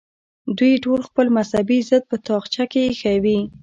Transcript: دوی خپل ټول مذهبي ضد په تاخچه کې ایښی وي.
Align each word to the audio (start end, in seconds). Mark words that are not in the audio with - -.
دوی 0.57 0.73
خپل 0.75 1.07
ټول 1.13 1.27
مذهبي 1.37 1.79
ضد 1.89 2.03
په 2.09 2.17
تاخچه 2.27 2.63
کې 2.71 2.79
ایښی 2.85 3.17
وي. 3.23 3.39